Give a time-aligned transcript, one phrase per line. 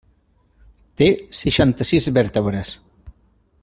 [1.01, 1.09] Té
[1.41, 2.77] seixanta-sis vèrtebres.